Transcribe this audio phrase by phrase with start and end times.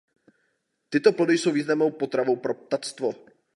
[0.89, 3.13] Tyto plody jsou významnou potravou pro ptactvo.